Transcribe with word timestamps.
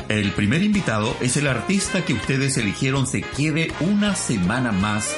El 0.09 0.31
primer 0.33 0.63
invitado 0.63 1.17
es 1.21 1.37
el 1.37 1.49
artista 1.49 2.05
que 2.05 2.13
ustedes 2.13 2.57
eligieron 2.59 3.07
se 3.07 3.23
quede 3.23 3.73
una 3.81 4.15
semana 4.15 4.71
más 4.71 5.17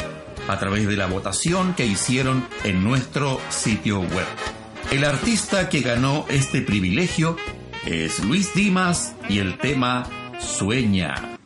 a 0.48 0.58
través 0.58 0.86
de 0.86 0.96
la 0.96 1.06
votación 1.06 1.74
que 1.74 1.86
hicieron 1.86 2.46
en 2.64 2.82
nuestro 2.82 3.38
sitio 3.50 4.00
web. 4.00 4.57
El 4.90 5.04
artista 5.04 5.68
que 5.68 5.82
ganó 5.82 6.24
este 6.30 6.62
privilegio 6.62 7.36
es 7.84 8.24
Luis 8.24 8.54
Dimas 8.54 9.14
y 9.28 9.38
el 9.38 9.58
tema 9.58 10.08
Sueña. 10.40 11.37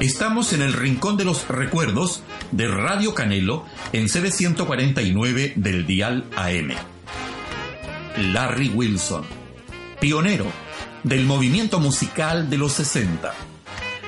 Estamos 0.00 0.52
en 0.52 0.62
el 0.62 0.74
Rincón 0.74 1.16
de 1.16 1.24
los 1.24 1.48
Recuerdos 1.48 2.22
de 2.52 2.68
Radio 2.68 3.14
Canelo 3.14 3.64
en 3.92 4.08
CD 4.08 4.30
149 4.30 5.54
del 5.56 5.88
Dial 5.88 6.24
AM. 6.36 6.70
Larry 8.32 8.68
Wilson, 8.68 9.24
pionero 10.00 10.46
del 11.02 11.26
movimiento 11.26 11.80
musical 11.80 12.48
de 12.48 12.58
los 12.58 12.74
60, 12.74 13.34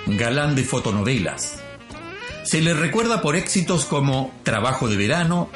galán 0.06 0.54
de 0.54 0.62
fotonovelas. 0.62 1.58
Se 2.44 2.60
le 2.60 2.72
recuerda 2.72 3.20
por 3.20 3.34
éxitos 3.34 3.84
como 3.84 4.32
Trabajo 4.44 4.88
de 4.88 4.96
verano, 4.96 5.50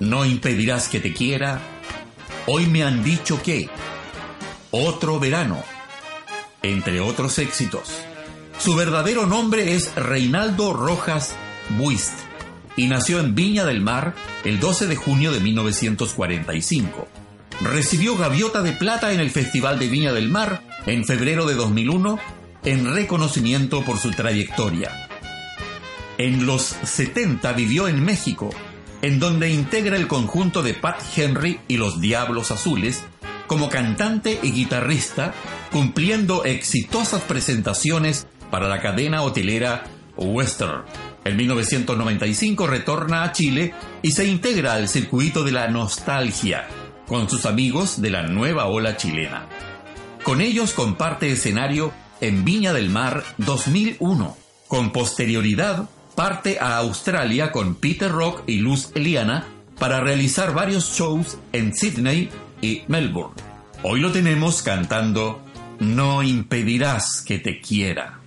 No 0.00 0.26
impedirás 0.26 0.88
que 0.88 1.00
te 1.00 1.14
quiera, 1.14 1.62
Hoy 2.46 2.66
me 2.66 2.82
han 2.82 3.02
dicho 3.02 3.42
que, 3.42 3.70
Otro 4.70 5.18
verano, 5.18 5.64
entre 6.62 7.00
otros 7.00 7.38
éxitos. 7.38 8.04
Su 8.58 8.74
verdadero 8.74 9.26
nombre 9.26 9.74
es 9.74 9.94
Reinaldo 9.94 10.72
Rojas 10.72 11.34
Buist 11.76 12.14
y 12.76 12.86
nació 12.86 13.20
en 13.20 13.34
Viña 13.34 13.64
del 13.64 13.80
Mar 13.80 14.14
el 14.44 14.58
12 14.58 14.86
de 14.86 14.96
junio 14.96 15.32
de 15.32 15.40
1945. 15.40 17.08
Recibió 17.60 18.16
Gaviota 18.16 18.62
de 18.62 18.72
Plata 18.72 19.12
en 19.12 19.20
el 19.20 19.30
Festival 19.30 19.78
de 19.78 19.88
Viña 19.88 20.12
del 20.12 20.28
Mar 20.28 20.62
en 20.86 21.04
febrero 21.04 21.46
de 21.46 21.54
2001 21.54 22.18
en 22.64 22.94
reconocimiento 22.94 23.84
por 23.84 23.98
su 23.98 24.10
trayectoria. 24.10 25.08
En 26.16 26.46
los 26.46 26.62
70 26.62 27.52
vivió 27.52 27.88
en 27.88 28.02
México, 28.02 28.50
en 29.02 29.18
donde 29.18 29.50
integra 29.50 29.96
el 29.96 30.06
conjunto 30.06 30.62
de 30.62 30.74
Pat 30.74 31.00
Henry 31.16 31.60
y 31.68 31.76
los 31.76 32.00
Diablos 32.00 32.50
Azules 32.50 33.02
como 33.46 33.68
cantante 33.68 34.38
y 34.42 34.52
guitarrista, 34.52 35.34
cumpliendo 35.70 36.44
exitosas 36.44 37.22
presentaciones 37.22 38.26
para 38.54 38.68
la 38.68 38.80
cadena 38.80 39.22
hotelera 39.22 39.82
Western. 40.16 40.84
En 41.24 41.36
1995 41.36 42.68
retorna 42.68 43.24
a 43.24 43.32
Chile 43.32 43.74
y 44.00 44.12
se 44.12 44.26
integra 44.28 44.74
al 44.74 44.88
circuito 44.88 45.42
de 45.42 45.50
la 45.50 45.66
nostalgia 45.66 46.68
con 47.08 47.28
sus 47.28 47.46
amigos 47.46 48.00
de 48.00 48.10
la 48.10 48.22
nueva 48.22 48.66
ola 48.66 48.96
chilena. 48.96 49.48
Con 50.22 50.40
ellos 50.40 50.72
comparte 50.72 51.32
escenario 51.32 51.92
en 52.20 52.44
Viña 52.44 52.72
del 52.72 52.90
Mar 52.90 53.24
2001. 53.38 54.36
Con 54.68 54.92
posterioridad 54.92 55.88
parte 56.14 56.58
a 56.60 56.76
Australia 56.76 57.50
con 57.50 57.74
Peter 57.74 58.12
Rock 58.12 58.44
y 58.46 58.58
Luz 58.58 58.92
Eliana 58.94 59.48
para 59.80 60.00
realizar 60.00 60.54
varios 60.54 60.96
shows 60.96 61.38
en 61.50 61.74
Sydney 61.74 62.30
y 62.62 62.84
Melbourne. 62.86 63.34
Hoy 63.82 63.98
lo 63.98 64.12
tenemos 64.12 64.62
cantando 64.62 65.42
No 65.80 66.22
impedirás 66.22 67.20
que 67.20 67.40
te 67.40 67.60
quiera. 67.60 68.20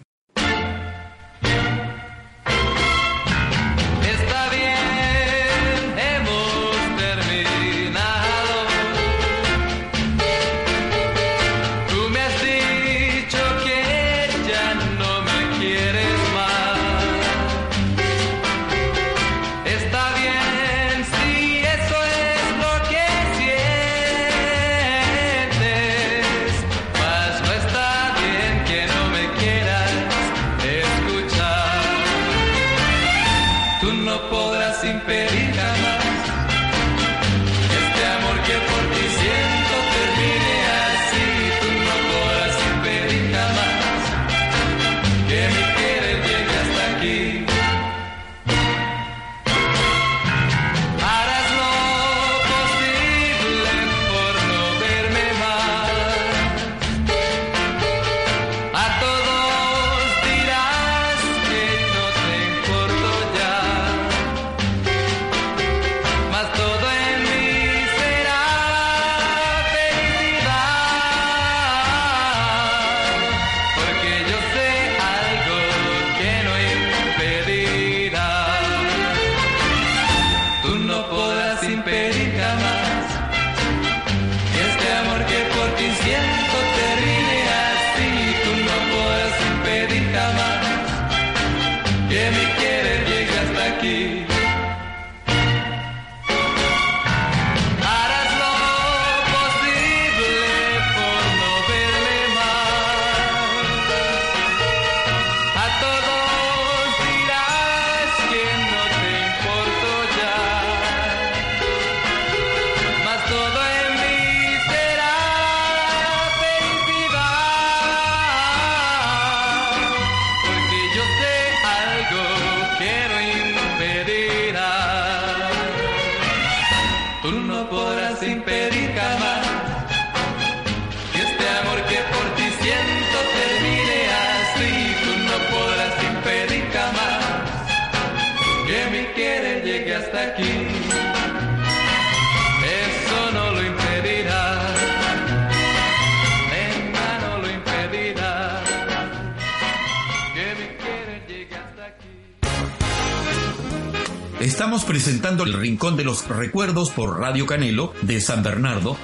Presentando 154.85 155.43
el 155.43 155.53
Rincón 155.53 155.97
de 155.97 156.03
los 156.03 156.27
Recuerdos 156.27 156.91
por 156.91 157.19
Radio 157.19 157.45
Canelo 157.45 157.93
de 158.01 158.21
San 158.21 158.43
Bernardo 158.43 158.97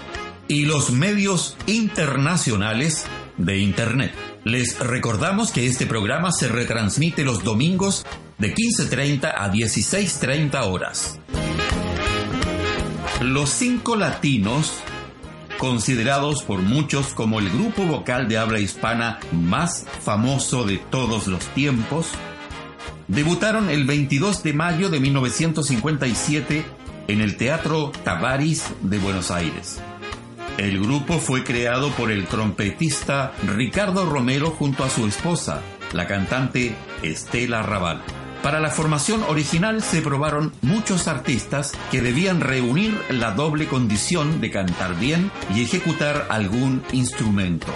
y 0.47 0.65
los 0.65 0.91
medios 0.91 1.57
internacionales 1.67 3.05
de 3.37 3.57
Internet. 3.57 4.13
Les 4.43 4.79
recordamos 4.79 5.51
que 5.51 5.65
este 5.65 5.85
programa 5.85 6.31
se 6.31 6.47
retransmite 6.47 7.23
los 7.23 7.43
domingos 7.43 8.05
de 8.37 8.53
15.30 8.53 9.33
a 9.35 9.51
16.30 9.51 10.63
horas. 10.63 11.19
Los 13.21 13.49
cinco 13.49 13.95
latinos, 13.95 14.73
considerados 15.57 16.43
por 16.43 16.61
muchos 16.61 17.13
como 17.13 17.39
el 17.39 17.49
grupo 17.49 17.83
vocal 17.83 18.27
de 18.27 18.37
habla 18.37 18.59
hispana 18.59 19.19
más 19.31 19.85
famoso 20.01 20.65
de 20.65 20.77
todos 20.77 21.27
los 21.27 21.45
tiempos, 21.53 22.09
Debutaron 23.07 23.69
el 23.69 23.85
22 23.85 24.43
de 24.43 24.53
mayo 24.53 24.89
de 24.89 24.99
1957 24.99 26.65
en 27.07 27.21
el 27.21 27.35
Teatro 27.35 27.91
Tavaris 28.03 28.65
de 28.81 28.97
Buenos 28.97 29.29
Aires. 29.29 29.81
El 30.57 30.79
grupo 30.79 31.19
fue 31.19 31.43
creado 31.43 31.89
por 31.91 32.11
el 32.11 32.27
trompetista 32.27 33.33
Ricardo 33.45 34.05
Romero 34.05 34.51
junto 34.51 34.83
a 34.83 34.89
su 34.89 35.05
esposa, 35.05 35.61
la 35.91 36.07
cantante 36.07 36.75
Estela 37.01 37.61
Raval. 37.63 38.01
Para 38.41 38.59
la 38.59 38.69
formación 38.69 39.23
original 39.23 39.81
se 39.81 40.01
probaron 40.01 40.51
muchos 40.61 41.07
artistas 41.07 41.71
que 41.91 42.01
debían 42.01 42.39
reunir 42.39 42.93
la 43.09 43.31
doble 43.31 43.67
condición 43.67 44.41
de 44.41 44.51
cantar 44.51 44.99
bien 44.99 45.31
y 45.55 45.63
ejecutar 45.63 46.27
algún 46.29 46.83
instrumento. 46.91 47.73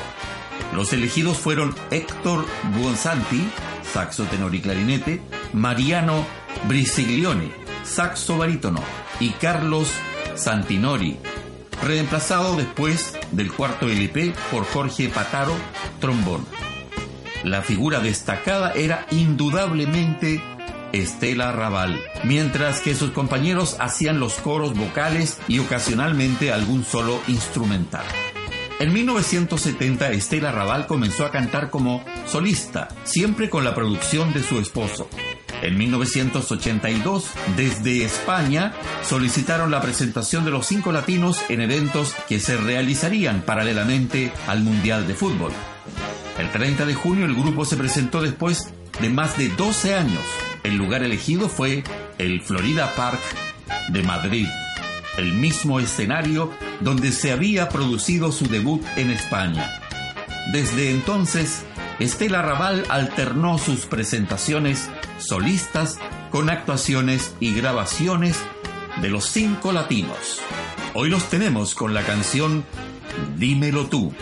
Los 0.75 0.91
elegidos 0.93 1.37
fueron 1.37 1.73
Héctor 1.89 2.45
Buonsanti, 2.77 3.47
saxo 3.93 4.23
tenor 4.25 4.53
y 4.55 4.61
clarinete, 4.61 5.21
Mariano 5.53 6.25
Brisiglione, 6.67 7.51
saxo 7.83 8.37
barítono, 8.37 8.81
y 9.19 9.29
Carlos 9.31 9.89
Santinori, 10.35 11.17
reemplazado 11.83 12.55
después 12.55 13.13
del 13.31 13.51
cuarto 13.51 13.87
LP 13.87 14.33
por 14.51 14.65
Jorge 14.65 15.09
Pataro, 15.09 15.53
trombón. 15.99 16.45
La 17.43 17.61
figura 17.61 17.99
destacada 17.99 18.71
era 18.73 19.05
indudablemente 19.11 20.41
Estela 20.91 21.51
Raval, 21.51 21.99
mientras 22.23 22.79
que 22.81 22.95
sus 22.95 23.11
compañeros 23.11 23.77
hacían 23.79 24.19
los 24.19 24.35
coros 24.35 24.73
vocales 24.73 25.39
y 25.47 25.59
ocasionalmente 25.59 26.51
algún 26.51 26.83
solo 26.83 27.19
instrumental. 27.27 28.05
En 28.79 28.93
1970 28.93 30.11
Estela 30.11 30.51
Raval 30.51 30.85
comenzó 30.85 31.25
a 31.25 31.31
cantar 31.31 31.71
como 31.71 32.05
solista, 32.27 32.89
siempre 33.05 33.49
con 33.49 33.63
la 33.63 33.73
producción 33.73 34.33
de 34.33 34.43
su 34.43 34.59
esposo. 34.59 35.09
En 35.63 35.79
1982, 35.79 37.31
desde 37.55 38.05
España, 38.05 38.73
solicitaron 39.01 39.71
la 39.71 39.81
presentación 39.81 40.45
de 40.45 40.51
los 40.51 40.67
cinco 40.67 40.91
latinos 40.91 41.43
en 41.49 41.61
eventos 41.61 42.13
que 42.29 42.39
se 42.39 42.55
realizarían 42.55 43.41
paralelamente 43.41 44.31
al 44.45 44.61
Mundial 44.61 45.07
de 45.07 45.15
Fútbol. 45.15 45.51
El 46.37 46.51
30 46.51 46.85
de 46.85 46.93
junio 46.93 47.25
el 47.25 47.33
grupo 47.33 47.65
se 47.65 47.77
presentó 47.77 48.21
después 48.21 48.71
de 49.01 49.09
más 49.09 49.39
de 49.39 49.49
12 49.49 49.95
años. 49.95 50.21
El 50.63 50.77
lugar 50.77 51.01
elegido 51.01 51.49
fue 51.49 51.83
el 52.19 52.41
Florida 52.41 52.93
Park 52.95 53.21
de 53.89 54.03
Madrid, 54.03 54.47
el 55.17 55.33
mismo 55.33 55.79
escenario 55.79 56.51
donde 56.79 57.11
se 57.11 57.31
había 57.31 57.69
producido 57.69 58.31
su 58.31 58.47
debut 58.47 58.83
en 58.95 59.11
España. 59.11 59.79
Desde 60.53 60.91
entonces, 60.91 61.65
Estela 61.99 62.41
Raval 62.41 62.85
alternó 62.89 63.57
sus 63.57 63.85
presentaciones 63.85 64.89
solistas 65.17 65.99
con 66.31 66.49
actuaciones 66.49 67.35
y 67.39 67.53
grabaciones 67.53 68.37
de 69.01 69.09
los 69.09 69.25
cinco 69.25 69.71
latinos. 69.71 70.41
Hoy 70.93 71.09
los 71.09 71.29
tenemos 71.29 71.75
con 71.75 71.93
la 71.93 72.03
canción 72.03 72.63
Dímelo 73.37 73.87
tú. 73.87 74.13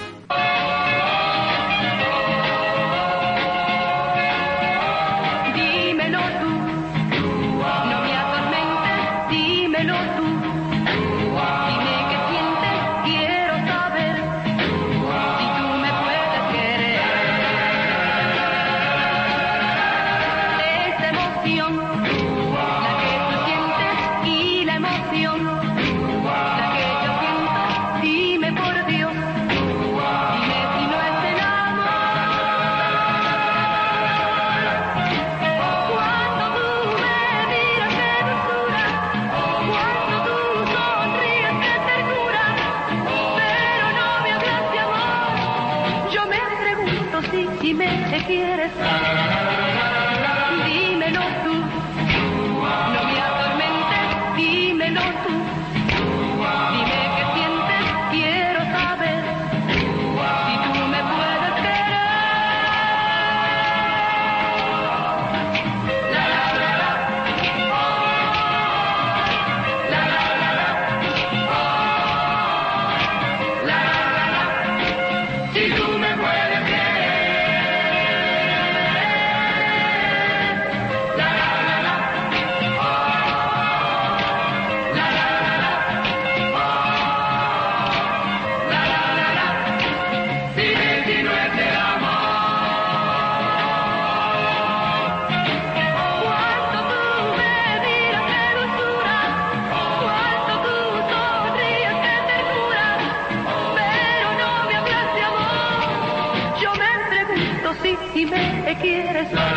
Desea 109.16 109.55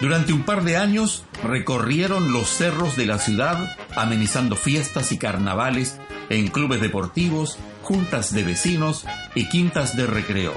Durante 0.00 0.32
un 0.32 0.42
par 0.42 0.64
de 0.64 0.78
años 0.78 1.24
recorrieron 1.44 2.32
los 2.32 2.48
cerros 2.48 2.96
de 2.96 3.06
la 3.06 3.20
ciudad 3.20 3.76
amenizando 3.94 4.56
fiestas 4.56 5.12
y 5.12 5.18
carnavales 5.18 6.00
en 6.28 6.48
clubes 6.48 6.80
deportivos, 6.80 7.56
juntas 7.84 8.32
de 8.32 8.42
vecinos 8.42 9.06
y 9.34 9.48
quintas 9.48 9.96
de 9.96 10.06
recreo. 10.06 10.54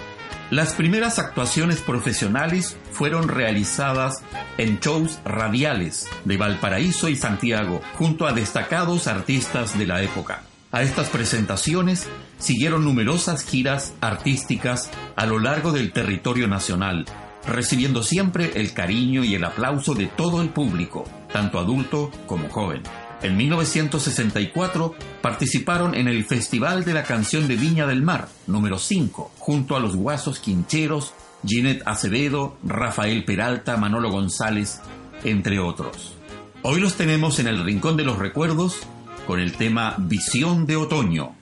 Las 0.50 0.74
primeras 0.74 1.20
actuaciones 1.20 1.82
profesionales 1.82 2.78
fueron 2.92 3.28
realizadas 3.28 4.24
en 4.58 4.80
shows 4.80 5.20
radiales 5.26 6.08
de 6.24 6.38
Valparaíso 6.38 7.10
y 7.10 7.18
Santiago, 7.18 7.82
junto 7.96 8.26
a 8.26 8.32
destacados 8.32 9.08
artistas 9.08 9.78
de 9.78 9.86
la 9.86 10.02
época. 10.02 10.44
A 10.72 10.84
estas 10.84 11.10
presentaciones 11.10 12.08
siguieron 12.40 12.86
numerosas 12.86 13.44
giras 13.44 13.94
artísticas 14.00 14.90
a 15.18 15.26
lo 15.26 15.40
largo 15.40 15.74
del 15.74 15.92
territorio 15.92 16.48
nacional, 16.48 17.06
recibiendo 17.46 18.02
siempre 18.02 18.52
el 18.56 18.74
cariño 18.74 19.26
y 19.26 19.36
el 19.36 19.44
aplauso 19.44 19.96
de 19.96 20.08
todo 20.08 20.42
el 20.42 20.50
público, 20.50 21.04
tanto 21.32 21.60
adulto 21.60 22.10
como 22.26 22.50
joven. 22.50 22.84
En 23.24 23.36
1964 23.36 24.94
participaron 25.22 25.96
en 25.96 26.08
el 26.08 26.24
Festival 26.24 26.86
de 26.86 26.94
la 26.94 27.04
Canción 27.04 27.48
de 27.48 27.56
Viña 27.56 27.88
del 27.88 28.04
Mar, 28.04 28.28
número 28.46 28.78
5, 28.78 29.32
junto 29.40 29.76
a 29.76 29.80
los 29.80 29.96
Guasos 29.96 30.40
Quincheros, 30.40 31.14
Ginette 31.44 31.82
Acevedo, 31.88 32.58
Rafael 32.64 33.26
Peralta, 33.26 33.76
Manolo 33.76 34.12
González, 34.12 34.82
entre 35.24 35.58
otros. 35.60 36.14
Hoy 36.62 36.80
los 36.80 36.94
tenemos 36.94 37.40
en 37.40 37.48
el 37.48 37.64
Rincón 37.64 37.98
de 37.98 38.04
los 38.04 38.20
Recuerdos 38.20 38.78
con 39.26 39.40
el 39.40 39.54
tema 39.54 39.96
Visión 39.98 40.68
de 40.68 40.76
Otoño. 40.76 41.36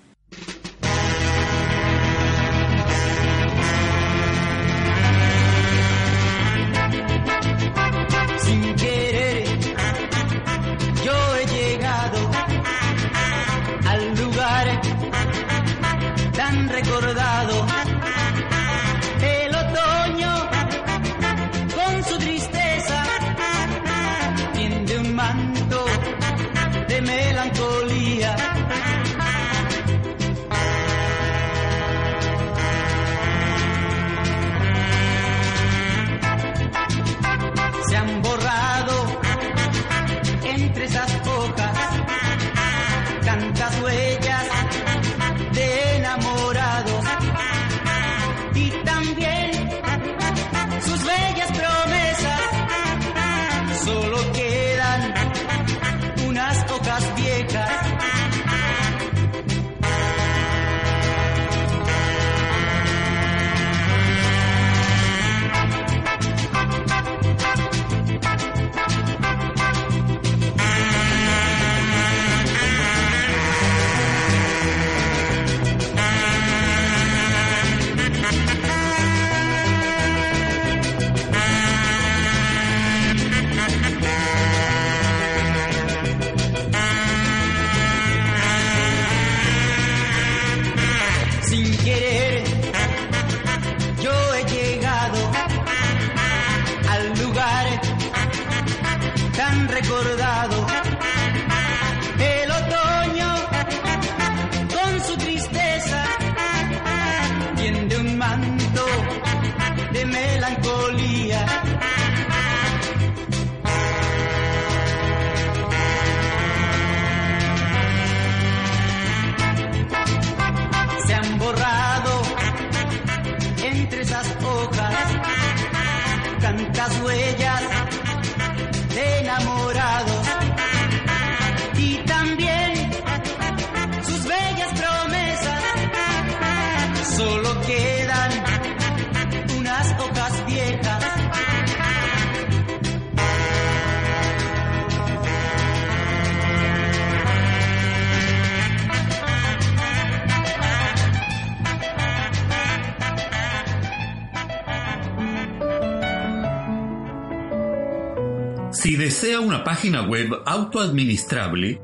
Desea 159.05 159.39
una 159.39 159.63
página 159.63 160.01
web 160.01 160.31
autoadministrable, 160.47 161.79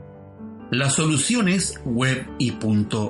la 0.71 0.89
solución 0.89 1.49
es 1.49 1.79
webypunto.cl. 1.85 3.05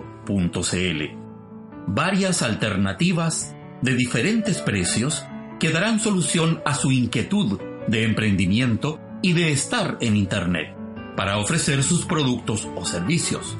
Varias 1.87 2.41
alternativas 2.41 3.55
de 3.81 3.95
diferentes 3.95 4.57
precios 4.57 5.23
que 5.61 5.69
darán 5.69 6.01
solución 6.01 6.61
a 6.65 6.75
su 6.75 6.91
inquietud 6.91 7.57
de 7.87 8.03
emprendimiento 8.03 8.99
y 9.21 9.31
de 9.31 9.53
estar 9.53 9.97
en 10.01 10.17
Internet 10.17 10.75
para 11.15 11.37
ofrecer 11.37 11.81
sus 11.81 12.03
productos 12.03 12.67
o 12.75 12.83
servicios. 12.83 13.55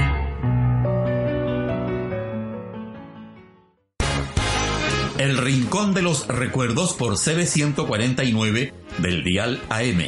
El 5.21 5.37
Rincón 5.37 5.93
de 5.93 6.01
los 6.01 6.27
Recuerdos 6.29 6.95
por 6.95 7.17
CB149 7.17 8.73
del 9.03 9.23
Dial 9.23 9.61
AM. 9.69 10.01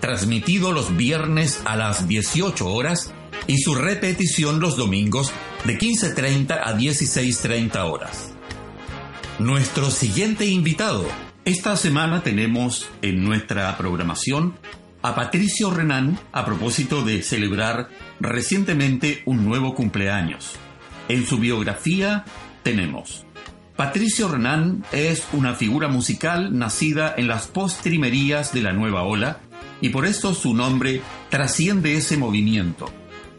Transmitido 0.00 0.72
los 0.72 0.96
viernes 0.96 1.60
a 1.66 1.76
las 1.76 2.08
18 2.08 2.66
horas 2.66 3.12
y 3.46 3.58
su 3.58 3.74
repetición 3.74 4.60
los 4.60 4.78
domingos 4.78 5.30
de 5.66 5.78
15.30 5.78 6.58
a 6.58 6.74
16.30 6.74 7.76
horas. 7.84 8.32
Nuestro 9.38 9.90
siguiente 9.90 10.46
invitado. 10.46 11.04
Esta 11.44 11.76
semana 11.76 12.22
tenemos 12.22 12.88
en 13.02 13.22
nuestra 13.22 13.76
programación 13.76 14.54
a 15.02 15.14
Patricio 15.14 15.70
Renan 15.70 16.18
a 16.32 16.46
propósito 16.46 17.02
de 17.02 17.22
celebrar 17.22 17.90
recientemente 18.20 19.20
un 19.26 19.44
nuevo 19.44 19.74
cumpleaños. 19.74 20.54
En 21.10 21.26
su 21.26 21.36
biografía 21.36 22.24
tenemos 22.62 23.26
Patricio 23.76 24.28
Renan 24.28 24.84
es 24.92 25.24
una 25.32 25.54
figura 25.54 25.88
musical 25.88 26.56
nacida 26.56 27.12
en 27.16 27.26
las 27.26 27.48
postrimerías 27.48 28.52
de 28.52 28.62
la 28.62 28.72
nueva 28.72 29.02
ola 29.02 29.38
y 29.80 29.88
por 29.88 30.06
eso 30.06 30.32
su 30.32 30.54
nombre 30.54 31.02
trasciende 31.28 31.96
ese 31.96 32.16
movimiento. 32.16 32.88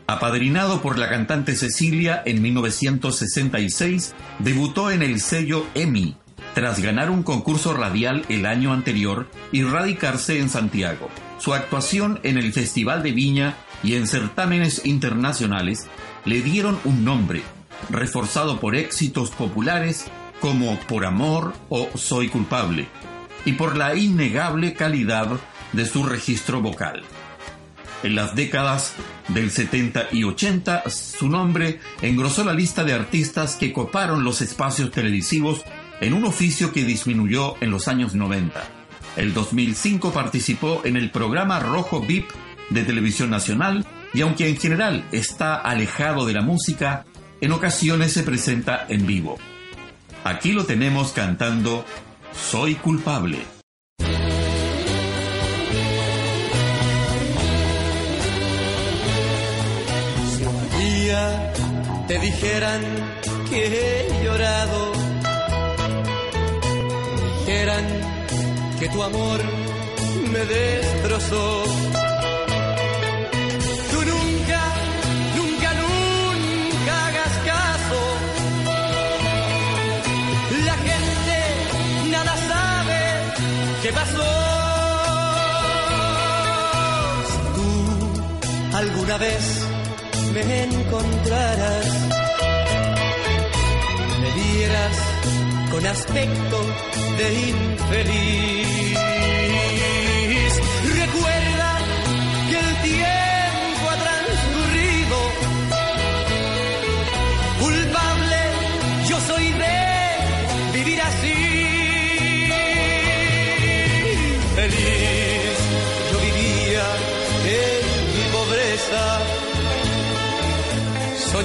Apadrinado 0.07 0.81
por 0.81 0.99
la 0.99 1.07
cantante 1.07 1.55
Cecilia 1.55 2.21
en 2.25 2.41
1966, 2.41 4.13
debutó 4.39 4.91
en 4.91 5.03
el 5.03 5.21
sello 5.21 5.65
EMI 5.73 6.17
tras 6.53 6.81
ganar 6.81 7.11
un 7.11 7.23
concurso 7.23 7.73
radial 7.73 8.25
el 8.27 8.45
año 8.45 8.73
anterior 8.73 9.29
y 9.53 9.63
radicarse 9.63 10.39
en 10.39 10.49
Santiago. 10.49 11.09
Su 11.39 11.53
actuación 11.53 12.19
en 12.23 12.37
el 12.37 12.51
Festival 12.51 13.03
de 13.03 13.13
Viña 13.13 13.55
y 13.83 13.95
en 13.95 14.05
certámenes 14.05 14.85
internacionales 14.85 15.87
le 16.25 16.41
dieron 16.41 16.77
un 16.83 17.05
nombre, 17.05 17.41
reforzado 17.89 18.59
por 18.59 18.75
éxitos 18.75 19.31
populares 19.31 20.07
como 20.39 20.79
Por 20.81 21.05
Amor 21.05 21.53
o 21.69 21.89
Soy 21.95 22.29
Culpable, 22.29 22.87
y 23.45 23.53
por 23.53 23.77
la 23.77 23.95
innegable 23.95 24.73
calidad 24.73 25.29
de 25.73 25.85
su 25.85 26.03
registro 26.03 26.61
vocal. 26.61 27.03
En 28.03 28.15
las 28.15 28.35
décadas 28.35 28.93
del 29.29 29.49
70 29.49 30.09
y 30.11 30.23
80, 30.23 30.89
su 30.89 31.27
nombre 31.27 31.79
engrosó 32.01 32.43
la 32.43 32.53
lista 32.53 32.83
de 32.83 32.93
artistas 32.93 33.55
que 33.55 33.73
coparon 33.73 34.23
los 34.23 34.41
espacios 34.41 34.91
televisivos 34.91 35.63
en 36.01 36.13
un 36.13 36.25
oficio 36.25 36.71
que 36.71 36.83
disminuyó 36.83 37.55
en 37.61 37.71
los 37.71 37.87
años 37.87 38.13
90. 38.13 38.63
El 39.17 39.33
2005 39.33 40.11
participó 40.11 40.81
en 40.83 40.97
el 40.97 41.09
programa 41.09 41.59
Rojo 41.59 42.01
VIP 42.01 42.29
de 42.69 42.83
Televisión 42.83 43.29
Nacional 43.29 43.85
y 44.13 44.21
aunque 44.21 44.49
en 44.49 44.57
general 44.57 45.05
está 45.11 45.55
alejado 45.55 46.25
de 46.25 46.33
la 46.33 46.41
música, 46.41 47.05
en 47.41 47.51
ocasiones 47.53 48.13
se 48.13 48.23
presenta 48.23 48.85
en 48.87 49.07
vivo. 49.07 49.37
Aquí 50.25 50.53
lo 50.53 50.65
tenemos 50.65 51.11
cantando 51.11 51.85
Soy 52.33 52.73
culpable. 52.73 53.37
Si 60.35 60.43
un 60.43 60.79
día 60.79 61.53
te 62.07 62.17
dijeran 62.17 62.81
que 63.51 63.67
he 63.67 64.23
llorado, 64.23 64.91
dijeran 67.45 67.85
que 68.79 68.89
tu 68.89 69.03
amor 69.03 69.41
me 70.31 70.39
destrozó 70.39 71.63
alguna 88.77 89.17
vez 89.17 89.67
me 90.33 90.63
encontraras, 90.63 91.85
me 94.21 94.31
vieras 94.31 94.97
con 95.71 95.85
aspecto 95.85 96.57
de 97.17 97.33
infeliz. 97.49 99.14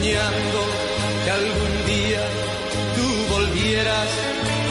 Soñando 0.01 0.61
que 1.25 1.31
algún 1.31 1.87
día 1.87 2.23
tú 2.97 3.35
volvieras 3.35 4.09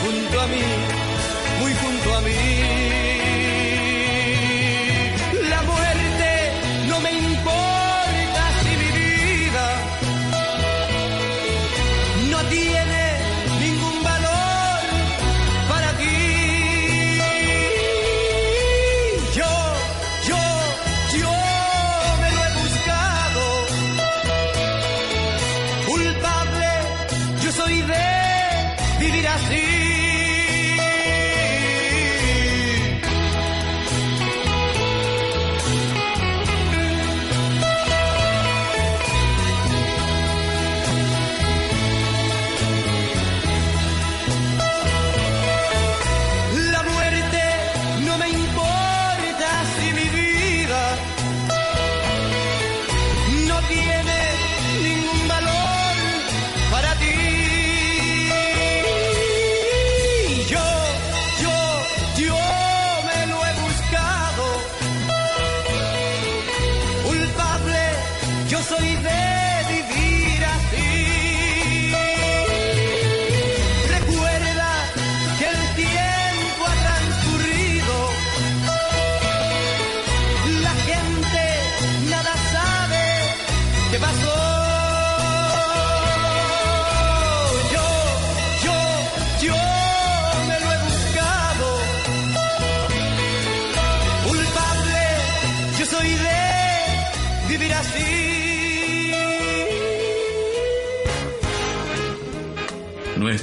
junto 0.02 0.42
a 0.42 0.48
mí, 0.48 0.64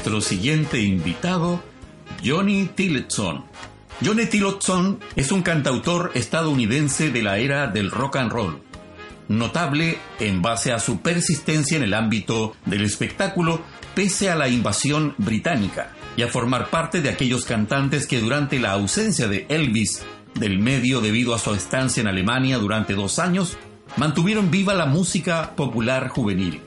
Nuestro 0.06 0.36
siguiente 0.36 0.80
invitado, 0.80 1.60
Johnny 2.24 2.66
Tillotson. 2.66 3.44
Johnny 4.04 4.26
Tillotson 4.26 5.00
es 5.16 5.32
un 5.32 5.42
cantautor 5.42 6.12
estadounidense 6.14 7.10
de 7.10 7.22
la 7.24 7.38
era 7.38 7.66
del 7.66 7.90
rock 7.90 8.14
and 8.14 8.30
roll, 8.30 8.62
notable 9.26 9.98
en 10.20 10.42
base 10.42 10.72
a 10.72 10.78
su 10.78 11.00
persistencia 11.00 11.76
en 11.76 11.82
el 11.82 11.92
ámbito 11.92 12.54
del 12.66 12.84
espectáculo 12.84 13.62
pese 13.96 14.30
a 14.30 14.36
la 14.36 14.48
invasión 14.48 15.16
británica 15.18 15.90
y 16.16 16.22
a 16.22 16.28
formar 16.28 16.70
parte 16.70 17.02
de 17.02 17.08
aquellos 17.08 17.44
cantantes 17.44 18.06
que 18.06 18.20
durante 18.20 18.60
la 18.60 18.70
ausencia 18.70 19.26
de 19.26 19.46
Elvis 19.48 20.04
del 20.34 20.60
medio 20.60 21.00
debido 21.00 21.34
a 21.34 21.40
su 21.40 21.52
estancia 21.52 22.00
en 22.00 22.06
Alemania 22.06 22.58
durante 22.58 22.94
dos 22.94 23.18
años, 23.18 23.56
mantuvieron 23.96 24.52
viva 24.52 24.72
la 24.72 24.86
música 24.86 25.56
popular 25.56 26.10
juvenil. 26.10 26.60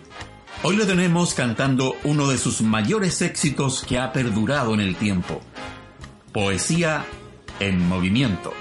Hoy 0.62 0.76
lo 0.76 0.86
tenemos 0.86 1.34
cantando 1.34 1.96
uno 2.04 2.28
de 2.28 2.38
sus 2.38 2.62
mayores 2.62 3.22
éxitos 3.22 3.86
que 3.88 3.98
ha 3.98 4.12
perdurado 4.12 4.74
en 4.74 4.82
el 4.82 4.98
tiempo. 4.98 5.42
Poesía 6.34 7.06
en 7.62 7.88
movimiento. 7.88 8.52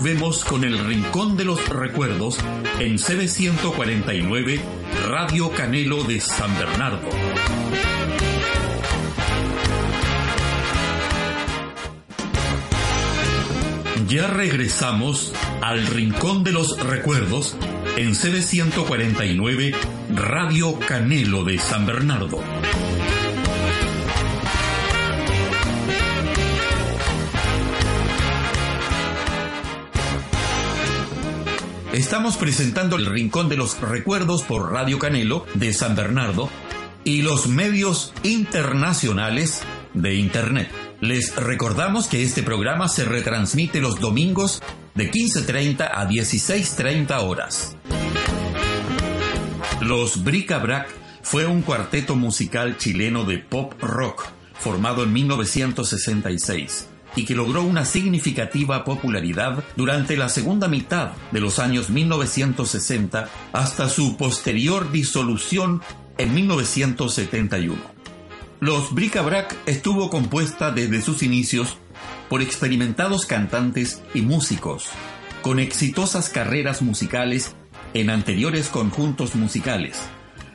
Volvemos 0.00 0.46
con 0.46 0.64
el 0.64 0.78
Rincón 0.78 1.36
de 1.36 1.44
los 1.44 1.68
Recuerdos 1.68 2.38
en 2.78 2.96
CB149 2.96 4.58
Radio 5.06 5.50
Canelo 5.50 6.04
de 6.04 6.20
San 6.20 6.58
Bernardo. 6.58 7.06
Ya 14.08 14.26
regresamos 14.28 15.34
al 15.60 15.86
Rincón 15.86 16.44
de 16.44 16.52
los 16.52 16.80
Recuerdos 16.82 17.54
en 17.98 18.12
CB149 18.12 19.74
Radio 20.14 20.78
Canelo 20.78 21.44
de 21.44 21.58
San 21.58 21.84
Bernardo. 21.84 22.42
Estamos 32.00 32.38
presentando 32.38 32.96
el 32.96 33.04
Rincón 33.04 33.50
de 33.50 33.58
los 33.58 33.78
Recuerdos 33.78 34.42
por 34.42 34.72
Radio 34.72 34.98
Canelo 34.98 35.44
de 35.52 35.74
San 35.74 35.94
Bernardo 35.94 36.48
y 37.04 37.20
los 37.20 37.46
medios 37.46 38.14
internacionales 38.22 39.60
de 39.92 40.14
Internet. 40.14 40.70
Les 41.02 41.36
recordamos 41.36 42.06
que 42.06 42.22
este 42.22 42.42
programa 42.42 42.88
se 42.88 43.04
retransmite 43.04 43.82
los 43.82 44.00
domingos 44.00 44.62
de 44.94 45.10
15.30 45.10 45.90
a 45.92 46.08
16.30 46.08 47.20
horas. 47.20 47.76
Los 49.82 50.24
Bric-a-Brac 50.24 50.88
fue 51.20 51.44
un 51.44 51.60
cuarteto 51.60 52.16
musical 52.16 52.78
chileno 52.78 53.24
de 53.24 53.40
pop 53.40 53.74
rock 53.82 54.26
formado 54.54 55.02
en 55.02 55.12
1966 55.12 56.89
y 57.16 57.24
que 57.24 57.34
logró 57.34 57.62
una 57.62 57.84
significativa 57.84 58.84
popularidad 58.84 59.64
durante 59.76 60.16
la 60.16 60.28
segunda 60.28 60.68
mitad 60.68 61.12
de 61.32 61.40
los 61.40 61.58
años 61.58 61.90
1960 61.90 63.28
hasta 63.52 63.88
su 63.88 64.16
posterior 64.16 64.92
disolución 64.92 65.82
en 66.18 66.34
1971. 66.34 67.76
Los 68.60 68.92
Bric-a-Brac 68.92 69.56
estuvo 69.66 70.10
compuesta 70.10 70.70
desde 70.70 71.00
sus 71.00 71.22
inicios 71.22 71.78
por 72.28 72.42
experimentados 72.42 73.26
cantantes 73.26 74.02
y 74.14 74.20
músicos, 74.22 74.88
con 75.42 75.58
exitosas 75.58 76.28
carreras 76.28 76.82
musicales 76.82 77.54
en 77.94 78.10
anteriores 78.10 78.68
conjuntos 78.68 79.34
musicales. 79.34 79.98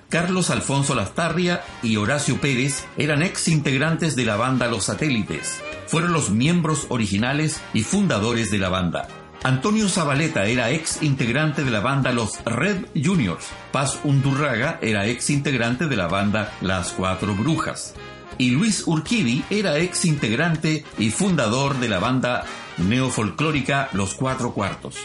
Carlos 0.10 0.52
Alfonso 0.52 0.94
Lastarria 0.94 1.64
y 1.82 1.98
Horacio 1.98 2.40
Pérez 2.40 2.86
eran 2.98 3.24
ex 3.24 3.48
integrantes 3.48 4.16
de 4.16 4.26
la 4.26 4.38
banda 4.38 4.68
Los 4.68 4.86
Satélites, 4.86 5.62
fueron 5.88 6.14
los 6.14 6.30
miembros 6.30 6.86
originales 6.90 7.62
y 7.74 7.84
fundadores 7.84 8.52
de 8.52 8.58
la 8.58 8.70
banda. 8.70 9.08
Antonio 9.44 9.90
Zabaleta 9.90 10.46
era 10.48 10.72
ex 10.72 11.04
integrante 11.04 11.64
de 11.64 11.70
la 11.70 11.80
banda 11.80 12.12
Los 12.12 12.44
Red 12.46 12.88
Juniors. 12.96 13.46
Paz 13.72 14.00
Undurraga 14.04 14.80
era 14.82 15.06
ex 15.06 15.30
integrante 15.30 15.86
de 15.86 15.96
la 15.96 16.08
banda 16.08 16.52
Las 16.62 16.94
Cuatro 16.94 17.36
Brujas. 17.36 17.94
Y 18.40 18.50
Luis 18.50 18.88
Urquidi 18.88 19.44
era 19.52 19.78
ex 19.78 20.06
integrante 20.06 20.84
y 20.98 21.12
fundador 21.12 21.80
de 21.80 21.90
la 21.90 22.00
banda 22.00 22.44
neofolclórica 22.78 23.90
Los 23.94 24.16
Cuatro 24.16 24.54
Cuartos. 24.54 24.96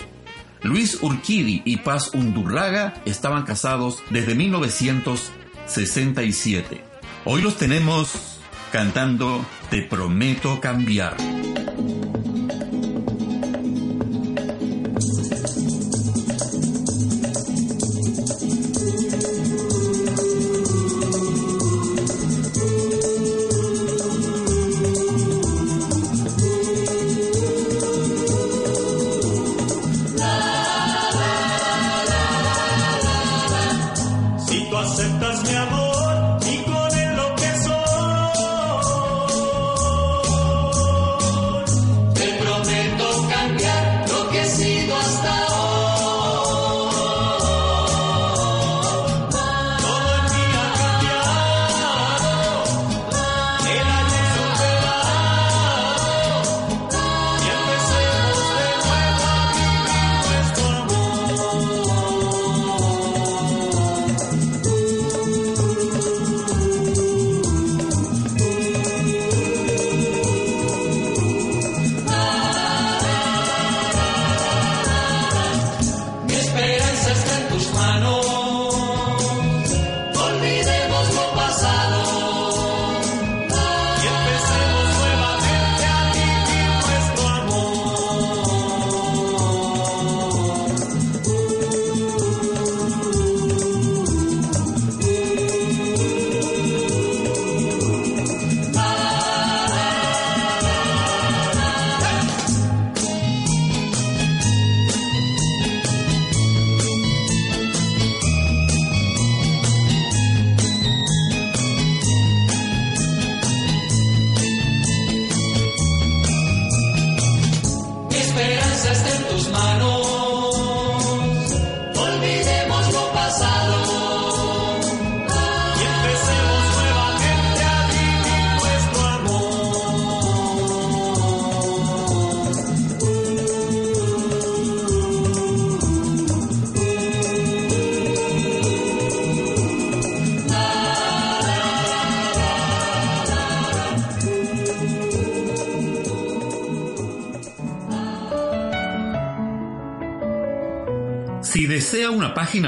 Luis 0.62 0.96
Urquidi 1.02 1.60
y 1.64 1.76
Paz 1.76 2.12
Undurraga 2.14 2.94
estaban 3.04 3.42
casados 3.44 3.98
desde 4.08 4.34
1967. 4.34 6.82
Hoy 7.26 7.42
los 7.42 7.58
tenemos 7.58 8.39
cantando 8.70 9.44
Te 9.68 9.82
prometo 9.82 10.60
cambiar. 10.60 11.16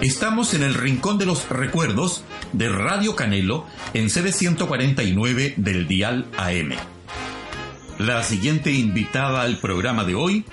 Estamos 0.06 0.54
en 0.54 0.62
el 0.62 0.74
Rincón 0.74 1.18
de 1.18 1.26
los 1.26 1.48
Recuerdos 1.48 2.22
de 2.52 2.68
Radio 2.68 3.16
Canelo 3.16 3.66
en 3.92 4.08
sede 4.08 4.30
149 4.30 5.54
del 5.56 5.88
Dial 5.88 6.26
AM. 6.38 6.74
La 7.98 8.22
siguiente 8.22 8.70
invitada 8.70 9.42
al 9.42 9.58
programa 9.58 10.04
de 10.04 10.14
hoy 10.14 10.44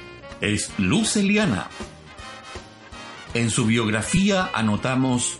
es 0.41 0.71
Luz 0.79 1.17
Eliana. 1.17 1.67
En 3.35 3.51
su 3.51 3.67
biografía 3.67 4.49
anotamos 4.55 5.39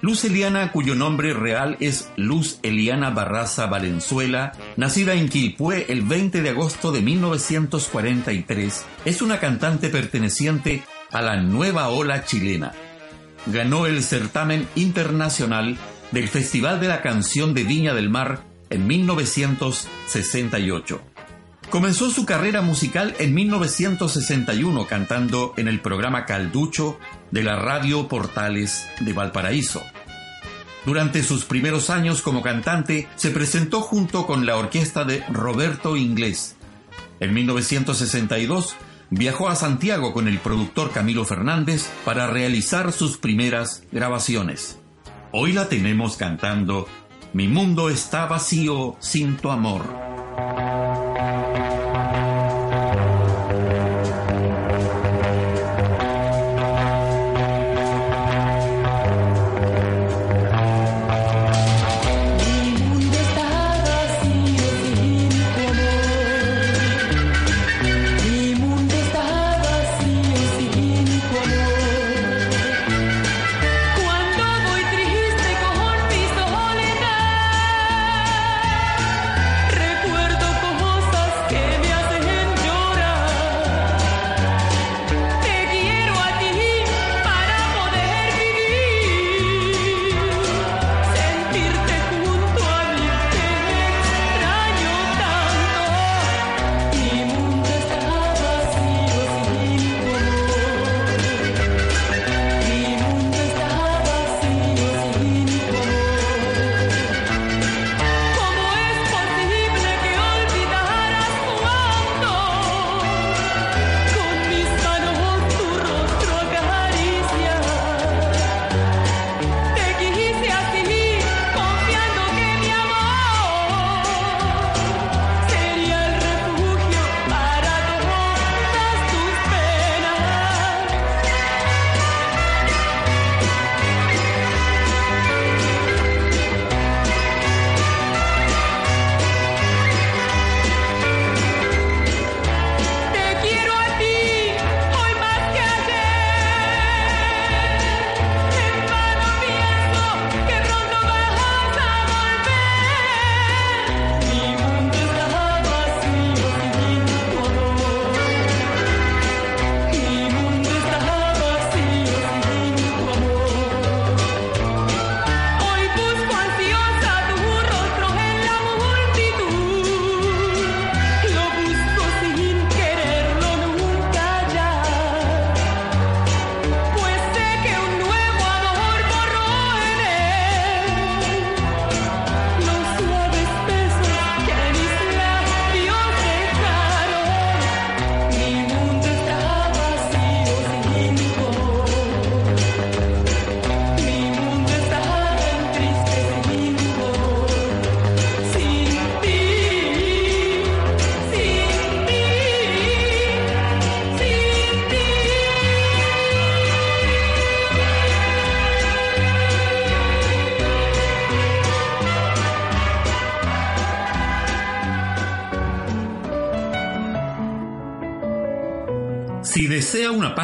Luz 0.00 0.24
Eliana, 0.24 0.72
cuyo 0.72 0.96
nombre 0.96 1.32
real 1.32 1.76
es 1.78 2.10
Luz 2.16 2.58
Eliana 2.64 3.10
Barraza 3.10 3.66
Valenzuela, 3.66 4.50
nacida 4.76 5.14
en 5.14 5.28
Quilpué 5.28 5.86
el 5.90 6.02
20 6.02 6.42
de 6.42 6.50
agosto 6.50 6.90
de 6.90 7.02
1943, 7.02 8.84
es 9.04 9.22
una 9.22 9.38
cantante 9.38 9.90
perteneciente 9.90 10.82
a 11.12 11.22
la 11.22 11.36
nueva 11.36 11.88
ola 11.90 12.24
chilena 12.24 12.72
ganó 13.46 13.86
el 13.86 14.02
certamen 14.02 14.68
internacional 14.74 15.78
del 16.10 16.28
Festival 16.28 16.80
de 16.80 16.88
la 16.88 17.02
Canción 17.02 17.54
de 17.54 17.62
Viña 17.64 17.94
del 17.94 18.10
Mar 18.10 18.42
en 18.70 18.86
1968. 18.86 21.00
Comenzó 21.70 22.10
su 22.10 22.24
carrera 22.24 22.62
musical 22.62 23.14
en 23.18 23.34
1961 23.34 24.86
cantando 24.86 25.52
en 25.58 25.68
el 25.68 25.80
programa 25.80 26.24
Calducho 26.24 26.98
de 27.30 27.42
la 27.42 27.56
Radio 27.56 28.08
Portales 28.08 28.88
de 29.00 29.12
Valparaíso. 29.12 29.82
Durante 30.86 31.22
sus 31.22 31.44
primeros 31.44 31.90
años 31.90 32.22
como 32.22 32.40
cantante 32.40 33.06
se 33.16 33.30
presentó 33.30 33.82
junto 33.82 34.26
con 34.26 34.46
la 34.46 34.56
orquesta 34.56 35.04
de 35.04 35.22
Roberto 35.28 35.96
Inglés. 35.96 36.56
En 37.20 37.34
1962 37.34 38.74
viajó 39.10 39.48
a 39.48 39.56
Santiago 39.56 40.12
con 40.12 40.28
el 40.28 40.38
productor 40.38 40.90
Camilo 40.90 41.24
Fernández 41.24 41.90
para 42.04 42.26
realizar 42.26 42.92
sus 42.92 43.18
primeras 43.18 43.82
grabaciones. 43.92 44.78
Hoy 45.32 45.52
la 45.52 45.68
tenemos 45.68 46.16
cantando 46.16 46.86
Mi 47.32 47.48
mundo 47.48 47.90
está 47.90 48.26
vacío 48.26 48.96
sin 49.00 49.36
tu 49.36 49.50
amor. 49.50 49.82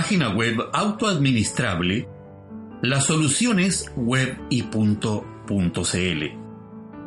Página 0.05 0.35
web 0.35 0.59
autoadministrable, 0.75 2.07
la 2.83 3.01
solución 3.01 3.59
es 3.59 3.91
webypunto.cl. 3.97 5.15